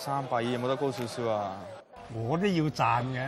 [0.00, 1.56] 三百二有冇得高少少啊？
[2.14, 3.18] 我都要賺嘅。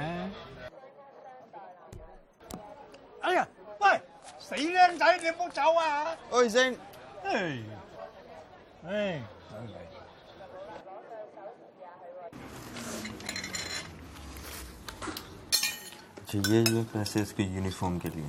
[3.20, 3.48] 哎呀，
[3.80, 4.00] 喂，
[4.38, 6.16] 死僆仔，你唔好走啊！
[6.30, 6.76] 喂，星，
[7.24, 7.58] 唉，
[8.86, 9.76] 唉，真係。
[16.18, 18.24] अच्छा ये जो पैसे इसके यूनिफॉर्म के लिए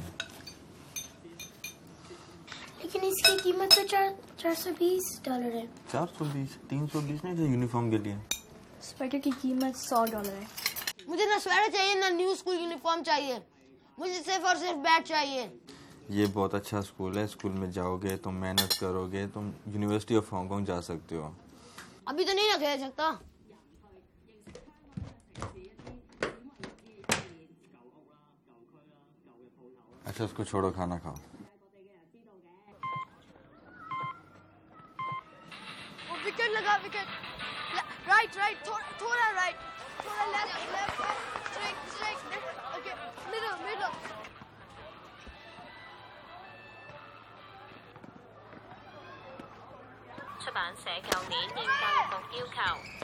[2.82, 7.02] लेकिन इसकी कीमत तो चार चार सौ बीस डॉलर है चार सौ बीस तीन सौ
[7.08, 8.18] बीस नहीं थे यूनिफॉर्म के लिए
[8.85, 10.47] स्वेटर की कीमत सौ डॉलर है।
[11.09, 13.43] मुझे ना स्वेटर चाहिए ना न्यू स्कूल यूनिफॉर्म चाहिए।
[13.99, 15.43] मुझे सिर्फ़ और सिर्फ़ बैट चाहिए।
[16.11, 20.67] ये बहुत अच्छा स्कूल है। स्कूल में जाओगे तुम मेहनत करोगे तुम यूनिवर्सिटी ऑफ़ हांगकांग
[20.67, 21.35] जा सकते हो।
[22.09, 23.09] अभी तो नहीं ना खेल सकता।
[30.07, 31.17] अच्छा उसको छोड़ो खाना खाओ।
[50.84, 52.58] 社舊年應教育局要求，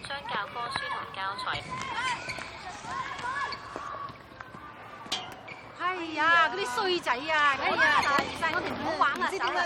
[0.08, 1.44] 將教科書同教材。
[5.80, 5.84] 哎
[6.16, 7.56] 呀，嗰啲衰仔啊！
[7.59, 7.75] 哎呀，
[8.30, 9.59] 其實我哋唔好玩啦，走啦。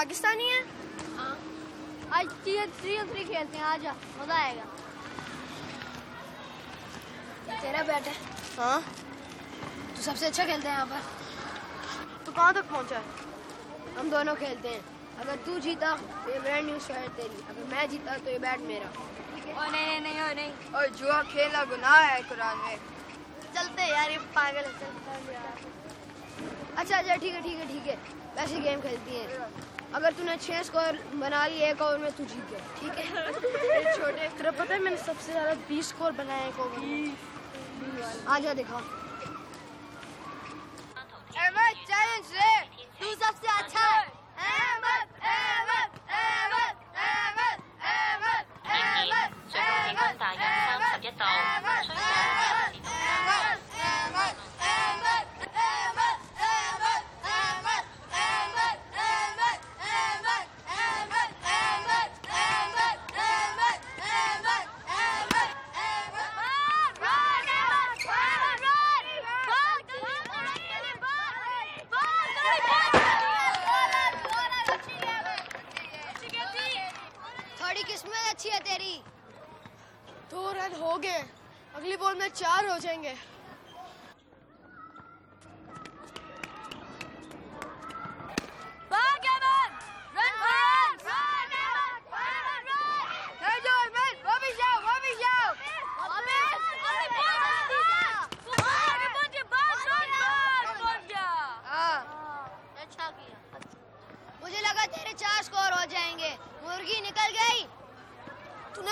[0.00, 0.60] पाकिस्तानी है?
[1.16, 1.32] हाँ।
[2.18, 4.62] आज थ्री थ्री थ्री खेलते हैं आजा मज़ा आएगा।
[7.60, 8.14] तेरा बैट है।
[8.58, 8.80] हाँ?
[9.96, 13.02] तू सबसे अच्छा खेलता है यहाँ पर। तू कहाँ तक पहुँचा है?
[13.98, 14.80] हम दोनों खेलते हैं।
[15.20, 18.60] अगर तू जीता तो ये ब्रांड न्यू शर्ट तेरी। अगर मैं जीता तो ये बैट
[18.70, 22.76] मेरा। ओ नहीं नहीं ओ नहीं। और जुआ खेला गुनाह है कुरान में।
[23.54, 25.68] चलते यार ये पागल है चलते यार।
[26.76, 27.98] अच्छा अच्छा ठीक है ठीक है ठीक है।
[28.36, 32.50] वैसे गेम खेलती है। अगर तूने छह स्कोर बना लिए एक ओवर में तू जीत
[32.50, 33.32] गया। ठीक है?
[33.96, 36.80] छोटे तेरा पता है मैंने सबसे ज़्यादा बीस स्कोर बनाए एक ओवर
[38.28, 38.76] आ जा दिखा।
[41.36, 42.52] अहमद चैलेंज ले
[43.00, 44.04] तू सबसे अच्छा है।
[44.46, 45.06] अहमद।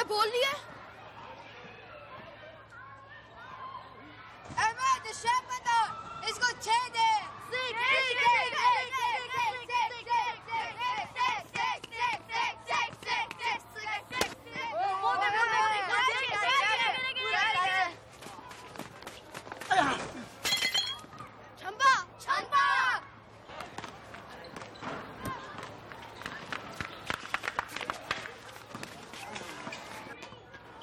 [0.09, 0.53] बोल दिया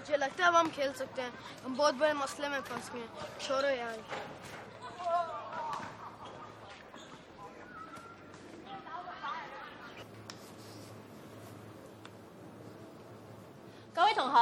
[0.00, 0.68] तो फिर अभी हम अपनी गेम के साथ क्या करें तुझे लगता है अब हम
[0.70, 1.32] खेल सकते हैं
[1.64, 3.10] हम बहुत बड़े मसले में फंस गए हैं
[3.40, 3.98] छोड़ो यार
[13.96, 14.34] 各位同學，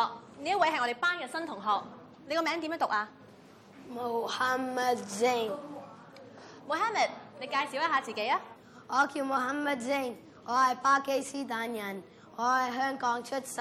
[0.43, 1.83] 呢一位係我哋班嘅新同學，
[2.27, 3.09] 你個名點樣讀啊
[3.95, 5.51] Mohammad Jain
[6.67, 8.41] ？Mohammed，你介紹一下自己啊。
[8.89, 10.15] 我叫 Mohammed Zain，
[10.45, 12.03] 我係巴基斯坦人，
[12.35, 13.61] 我喺香港出世，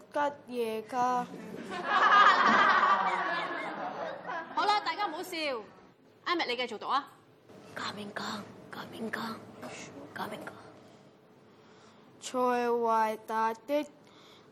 [0.12, 1.26] 吉野家。
[4.54, 5.36] 好啦，大家唔好笑。
[6.24, 7.12] Ahmed，你繼續讀啊。
[7.74, 9.20] 革命家，革命家，
[10.14, 10.52] 革命家。
[12.20, 13.86] 才偉大的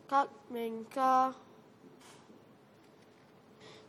[0.06, 1.34] 革命家，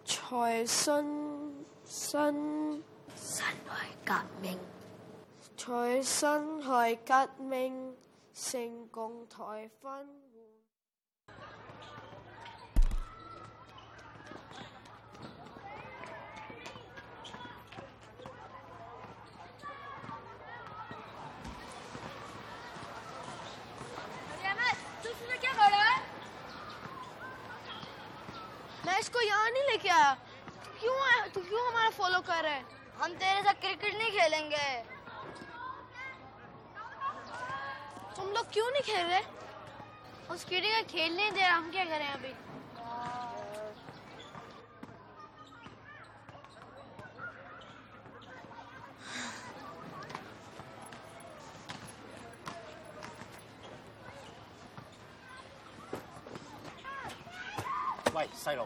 [0.06, 2.83] 才新新
[3.15, 4.57] 辛亥革命，
[5.56, 7.95] 才辛亥革命
[8.33, 10.09] 成功台分
[29.89, 30.13] यहाँ नहीं लेके आया
[30.63, 32.63] तू क्यों आया तू क्यों हमारा फॉलो कर रहा है
[33.01, 34.67] हम तेरे साथ क्रिकेट नहीं खेलेंगे
[38.15, 39.21] तुम लोग क्यों नहीं खेल रहे
[40.33, 42.33] उस कीड़े का खेल नहीं दे रहा हम क्या करें अभी
[58.07, 58.65] Hey, 喂，细路，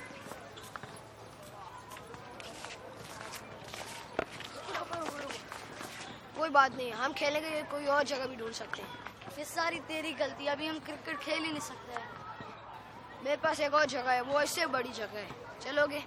[6.41, 10.13] कोई बात नहीं, हम खेलेंगे कोई और जगह भी ढूंढ सकते हैं। ये सारी तेरी
[10.21, 14.21] गलती, अभी हम क्रिकेट खेल ही नहीं सकते हैं। मेरे पास एक और जगह है,
[14.23, 15.27] वो इससे बड़ी जगह है।
[15.61, 16.03] चलोगे?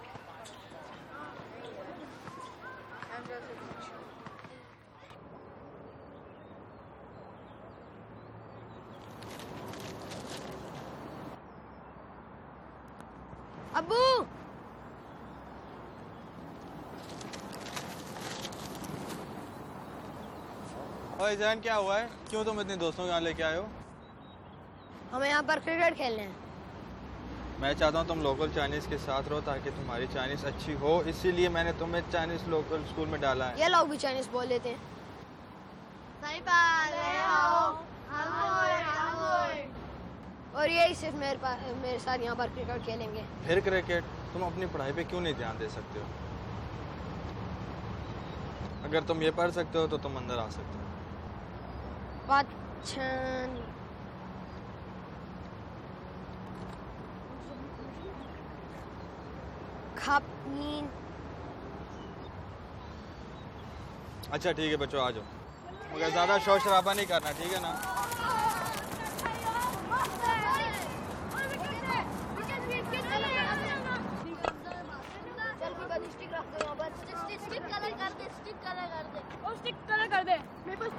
[13.74, 14.02] अबू
[21.24, 22.08] ओए जैन क्या हुआ है?
[22.30, 23.66] क्यों तुम इतने दोस्तों को यहाँ लेके आए हो?
[25.12, 26.34] हमें यहाँ पर क्रिकेट खेलने हैं।
[27.60, 31.48] मैं चाहता हूँ तुम लोकल चाइनीज़ के साथ रहो ताकि तुम्हारी चाइनीज़ अच्छी हो। इसीलिए
[31.56, 34.80] मैंने तुम्हें चाइनीज़ लोकल स्कूल में डाला है। ये लोग भी चाइनीज़ बोल लेते हैं।
[40.54, 44.04] और यही सिर्फ़ मेरे पास मेरे साथ यहाँ पर क्रिकेट खेलेंगे। फिर क्रिकेट?
[44.32, 46.06] तुम अपनी पढ़ाई पे क्यों नहीं ध्यान दे सकते हो?
[48.84, 50.82] अगर तुम ये पढ़ सकते हो तो तुम अंदर आ सकते हो।
[52.28, 53.50] Watchen.
[59.96, 60.84] Kapnin.
[64.32, 65.24] अच्छा ठीक है बच्चों आ जाओ।
[65.94, 67.72] मगर ज़्यादा शोर शराबा नहीं करना ठीक है ना?
[76.14, 77.62] स्टिक रख दो यहाँ पर स्टिक स्टिक
[78.38, 78.56] स्टिक
[79.44, 80.92] और स्टिक कलर कर दे। मेरे पास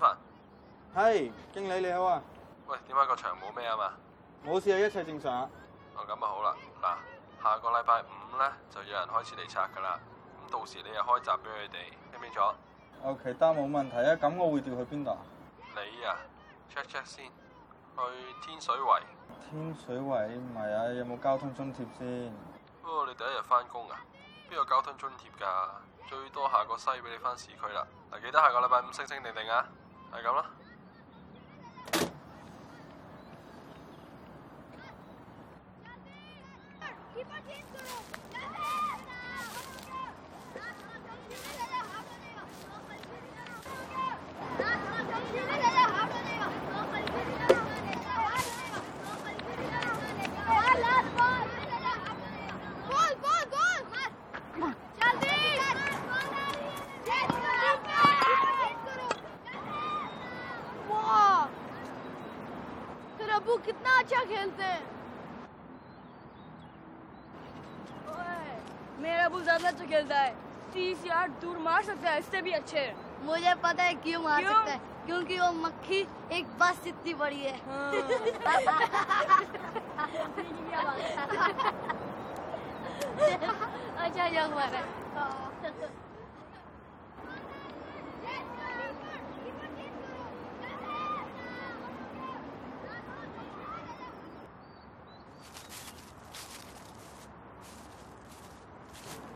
[0.00, 0.16] 飯。
[0.94, 2.22] 係經理你好啊，
[2.66, 3.92] 喂，點解個場冇咩啊嘛？
[4.44, 5.50] 冇事啊，一切正常啊。
[5.96, 9.98] 哦，咁啊好啦，嗱，下個禮拜五咧就有人開始嚟拆噶啦，
[10.48, 12.40] 咁到時你又開閘俾佢哋，聽唔清楚？
[13.04, 14.14] OK，得冇問題啊。
[14.16, 15.18] 咁我會調去邊度啊？
[15.74, 16.16] 你啊，
[16.72, 18.00] check check 先，去
[18.42, 19.00] 天水圍。
[19.50, 22.32] 天水圍唔係啊，有冇交通津貼先？
[22.82, 24.00] 不過你第一日翻工啊，
[24.50, 25.46] 邊有交通津貼㗎？
[26.08, 27.86] 最多下個西俾你翻市區啦。
[28.10, 29.66] 嗱，記得下個禮拜五星星定定啊，
[30.12, 30.46] 係咁啦。
[37.17, 39.16] Keep our teams going!
[69.07, 70.31] मेरा अबू ज़्यादा अच्छा खेलता है।
[70.73, 72.81] तीस यार दूर मार सकता है इससे भी अच्छे।
[73.25, 74.53] मुझे पता है क्यों मार क्यों?
[74.53, 74.79] सकता है?
[75.05, 75.99] क्योंकि वो मक्खी
[76.37, 77.55] एक बस इतनी बड़ी है।
[83.97, 84.81] अच्छा यंग मारा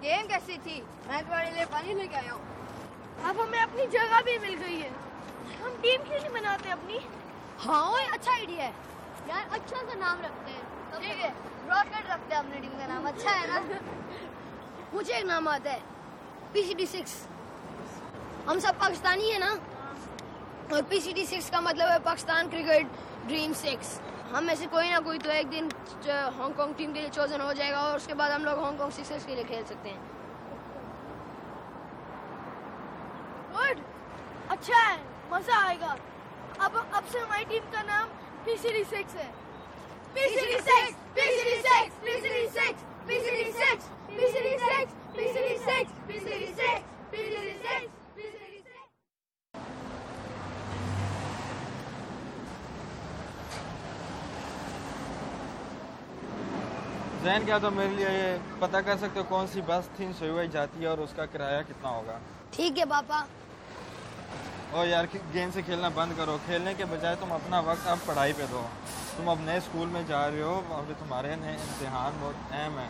[0.04, 2.41] गेम कैसी थी। मैं तुम्हारे लिए पानी लेके आया हूँ।
[3.30, 4.89] अब हमें अपनी जगह भी मिल गई है।
[5.63, 7.00] हम टीम क्यों नहीं बनाते अपनी?
[7.60, 8.74] हाँ ओए अच्छा आइडिया है।
[9.30, 11.30] यार अच्छा सा नाम रखते हैं। ठीक है
[11.70, 13.82] रॉकेट रखते हैं अपनी टीम का नाम। अच्छा है ना?
[14.94, 15.80] मुझे एक नाम आता है।
[16.53, 17.27] पी सी पीसीडी सिक्स
[18.48, 19.51] हम सब पाकिस्तानी है ना?
[19.51, 22.88] और पी सी पीसीडी सिक्स का मतलब है पाकिस्तान क्रिकेट
[23.27, 24.00] ड्रीम सिक्स
[24.34, 25.70] हम में से कोई ना कोई तो एक दिन
[26.08, 29.36] हांगकांग टीम के लिए चोजन हो जाएगा और उसके बाद हम लोग हांगकांग सिक्सर्स के
[29.36, 30.21] लिए खेल सकते हैं।
[34.62, 34.98] अच्छा है
[35.30, 35.96] मज़ा आएगा
[36.62, 38.10] अब अब से हमारी टीम का नाम
[38.46, 39.25] पीसीडी सिक्स है
[40.15, 43.15] six six six six six six
[45.12, 45.88] six
[46.22, 46.77] six
[57.24, 60.48] जैन क्या तो मेरे लिए ये पता कर सकते हो कौन सी बस थी सुई
[60.50, 62.22] जाती है और उसका किराया कितना होगा
[62.53, 63.27] ठीक है पापा
[64.72, 68.34] और यार गेम से खेलना बंद करो। खेलने के बजाय तुम अपना वक्त अब पढ़ाई
[68.34, 68.62] पे दो।
[69.16, 72.90] तुम अब नए स्कूल में जा रहे हो अभी तुम्हारे नए इम्तहान बहुत अहम है।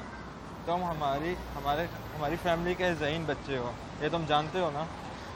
[0.65, 4.83] तुम हमारी हमारे हमारी फैमिली के जहीन बच्चे हो। ये तुम जानते हो ना?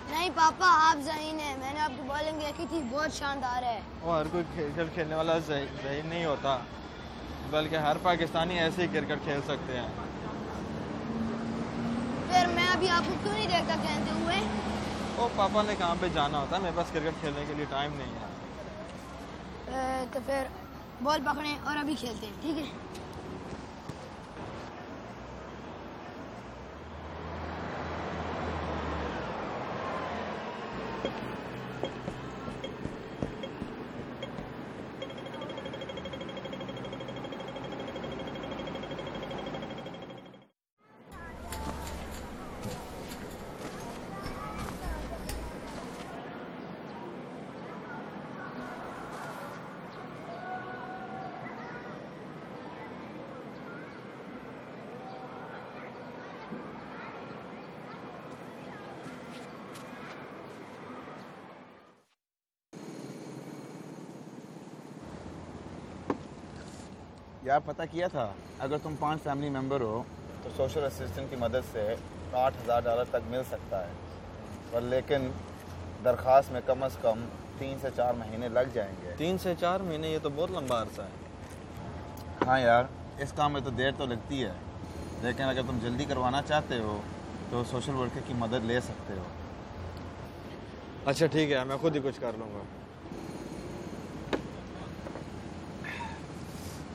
[0.10, 4.28] नहीं पापा आप जहीन है। मैंने आपकी बॉलिंग देखी थी बहुत शानदार है। वो हर
[4.28, 6.56] कोई क्रिकेट खेलने वाला जहीन नहीं होता।
[7.52, 9.90] बल्कि हर पाकिस्तानी ऐसे ही क्रिकेट खेल सकते हैं।
[12.30, 14.38] फिर मैं अभी आपको क्यों नहीं देखता कहते हुए?
[15.20, 16.56] ओ, पापा ने कहाँ पे जाना होता?
[16.56, 18.28] है मेरे पास क्रिकेट खेलने के लिए टाइम नहीं है।
[20.14, 20.50] तो फिर
[21.04, 22.66] बॉल पकड़े और अभी खेलते हैं, ठीक है?
[67.46, 68.34] यार पता किया था?
[68.62, 70.06] अगर तुम पाँच फैमिली मेंबर हो
[70.44, 71.82] तो सोशल असिस्टेंट की मदद से
[72.36, 73.92] आठ हज़ार डॉलर तक मिल सकता है।
[74.72, 75.28] पर लेकिन
[76.04, 77.22] दरख्वास्त में कम अज़ कम
[77.60, 81.04] तीन से चार महीने लग जाएँगे। तीन से चार महीने ये तो बहुत लंबा अरसा
[81.04, 82.90] है। हाँ यार
[83.22, 84.56] इस काम में तो देर तो लगती है।
[85.24, 87.00] लेकिन अगर तुम जल्दी करवाना चाहते हो
[87.52, 89.26] तो सोशल वर्कर की मदद ले सकते हो।
[91.08, 92.66] अच्छा ठीक है मैं खुद ही कुछ कर लूँगा।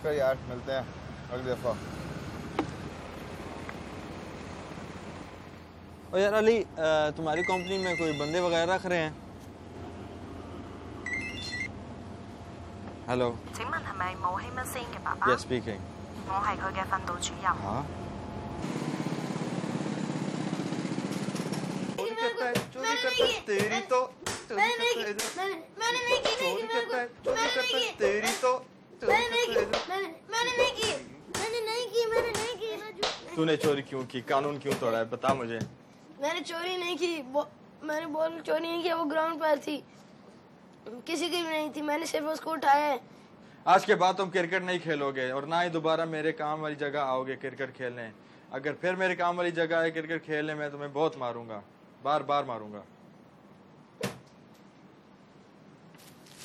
[0.03, 0.85] कर यार मिलते हैं
[1.33, 1.77] अगली दफ़ा।
[6.13, 6.59] और यार अली
[7.17, 9.15] तुम्हारी कंपनी में कोई बंदे वगैरह रख रहे हैं?
[13.09, 13.29] हेलो
[15.29, 15.79] यस स्पीकिंग
[17.63, 17.83] हाँ।
[21.97, 22.53] चोरी करता है
[23.47, 24.01] तेरी तो
[24.49, 24.71] चोरी
[25.13, 25.53] करता है
[26.41, 28.53] चोरी करता है चोरी करता है तेरी तो
[29.51, 30.91] मैंने नहीं की मैंने नहीं की।
[31.37, 34.21] मैंने नहीं की मैंने नहीं की। मैं तूने चोरी क्यों की?
[34.21, 35.11] कानून क्यों तोड़ा है?
[35.11, 35.59] बता मुझे।
[36.23, 37.49] मैंने चोरी नहीं की। वो
[37.83, 39.77] मैंने बॉल चोरी नहीं किया वो ग्राउंड पर थी।
[41.07, 43.01] किसी की भी नहीं थी। मैंने सिर्फ़ उसको उठाया है।
[43.67, 47.03] आज के बाद तुम क्रिकेट नहीं खेलोगे और ना ही दोबारा मेरे काम वाली जगह
[47.03, 48.11] आओगे क्रिकेट खेलने।
[48.53, 51.63] अगर फिर मेरे काम वाली जगह आए क्रिकेट खेलने में तुम्हें बहुत मारूँगा।
[52.05, 52.85] बार बार मारूँगा।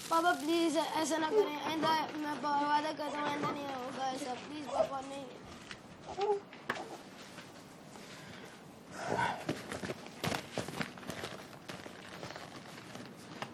[0.10, 4.68] पापा प्लीज़ ऐसा ना करें। आइंदा मैं वादा करता हूँ आइंदा नहीं होगा ऐसा। प्लीज़
[4.68, 5.26] पापा, नहीं।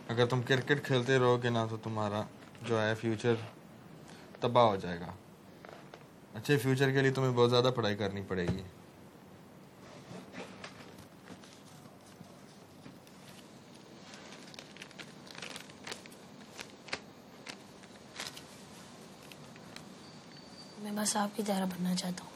[0.10, 2.25] अगर तुम क्रिकेट खेलते रहोगे ना तो तुम्हारा
[2.63, 3.38] जो है फ्यूचर
[4.41, 5.13] तबाह हो जाएगा।
[6.35, 8.64] अच्छे फ्यूचर के लिए तुम्हें बहुत ज़्यादा पढ़ाई करनी पड़ेगी।
[20.91, 22.31] मैं बस आपकी तरह बनना चाहता हूँ।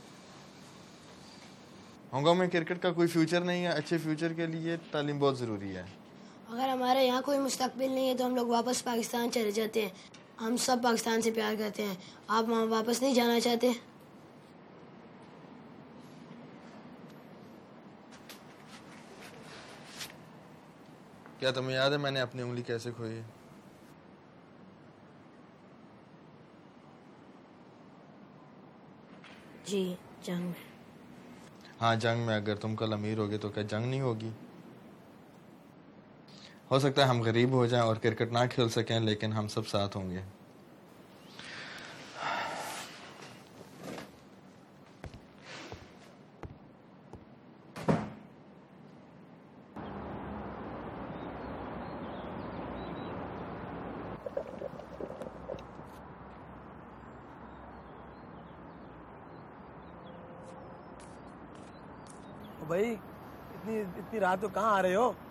[2.14, 5.70] हांगकांग में क्रिकेट का कोई फ्यूचर नहीं है अच्छे फ्यूचर के लिए तालीम बहुत ज़रूरी
[5.70, 5.86] है।
[6.52, 9.92] अगर हमारे यहाँ कोई मुस्तकबिल नहीं है तो हम लोग वापस पाकिस्तान चले जाते हैं।
[10.40, 11.98] हम सब पाकिस्तान से प्यार करते हैं।
[12.30, 13.74] आप वहाँ वापस नहीं जाना चाहते?
[21.40, 23.26] क्या तुम्हें याद है मैंने अपनी उंगली कैसे खोई है?
[29.66, 30.56] जी, जंग में।
[31.80, 34.34] हाँ जंग में अगर तुम कल अमीर होगे तो क्या जंग नहीं होगी?
[36.72, 39.64] हो सकता है हम गरीब हो जाएँ और क्रिकेट ना खेल सकें, लेकिन हम सब
[39.66, 40.24] साथ होंगे
[62.62, 62.92] ओ भाई
[63.52, 65.25] इतनी को कहाँ आ रहे हो?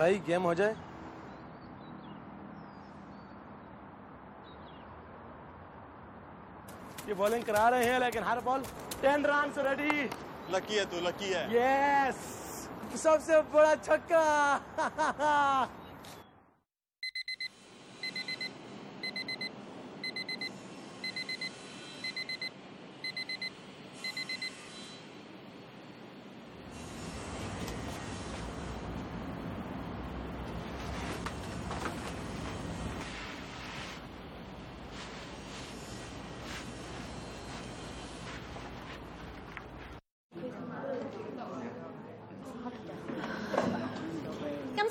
[0.00, 0.74] भाई गेम हो जाए।
[7.08, 8.62] ये बॉलिंग करा रहे हैं लेकिन हर ball
[9.02, 10.08] ten run ready
[10.54, 12.22] lucky है तू लकी है। यस
[13.02, 14.24] सबसे बड़ा छक्का!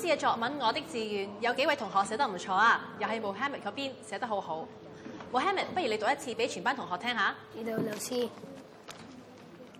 [0.09, 4.67] 嘅作文《我的志願》有幾位同學寫得唔錯啊，又係 Mohammed 嗰邊寫得好好。
[5.33, 7.35] Mohammed，不如你讀一次俾全班同學聽下。
[7.55, 8.29] 呢度老師，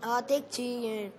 [0.03, 1.11] 我的志願，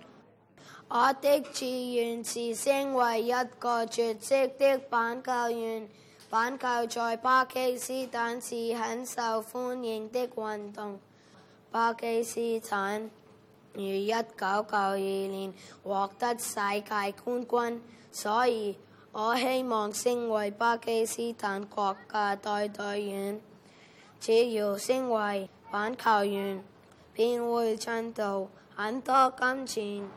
[0.88, 5.88] 我的志願是成為一個絕跡的板球員。
[6.28, 11.00] 板球在巴基斯坦是很受歡迎的運動。
[11.70, 13.10] 巴基斯坦
[13.74, 18.76] 於一九九二年獲得世界冠軍，所以
[19.12, 23.40] 我希望成為巴基斯坦國家隊隊員。
[24.18, 26.62] 只要成為板球員，
[27.12, 30.10] 便會賺到很多金錢，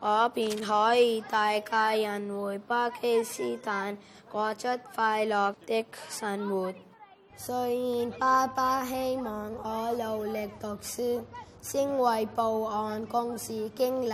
[0.00, 3.96] 我便可以帶家人回巴基斯坦
[4.30, 6.72] 過着快樂的生活。
[7.36, 11.22] 雖然爸爸希望我努力讀書，
[11.62, 14.12] 成為報案公司經理，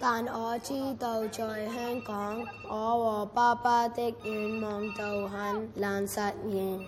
[0.00, 2.76] 但我知道在香港，我
[3.18, 6.80] 和爸爸的願望都很難實現。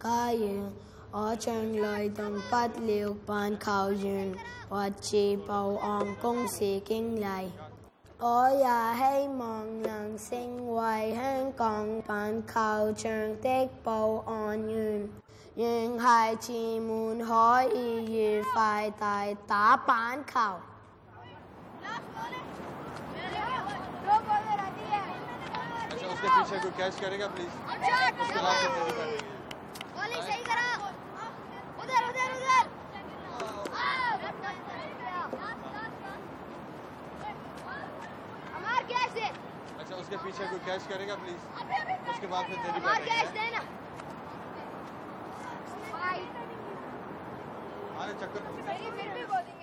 [0.00, 0.64] 假如
[1.12, 4.34] 我將來當不了棒球員
[4.68, 7.52] 或者報案公司經理，
[8.18, 15.08] 我也希望能成為香港棒球場的報案員，
[15.54, 20.40] 讓孩子們可以愉快地打棒球。
[25.87, 27.53] अच्छा उसके पीछे कोई कैच करेगा प्लीज़
[28.23, 28.57] उसके बाद।
[29.95, 30.67] बॉलिंग सही करा।
[31.83, 32.65] उधर उधर उधर।
[38.55, 39.27] हमार कैच दे।
[39.79, 41.41] अच्छा उसके पीछे कोई कैच करेगा प्लीज़
[42.11, 43.65] उसके बाद फिर तेरी कैच है।
[48.01, 48.41] अरे चक्कर।
[48.97, 49.56] फिर भी बॉलिंग